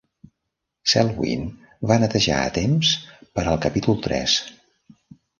Selwyn 0.91 1.43
va 1.91 1.97
netejar 2.03 2.37
a 2.45 2.53
temps 2.55 2.93
per 3.35 3.43
al 3.51 3.61
capítol 3.67 3.99
tres. 4.07 4.39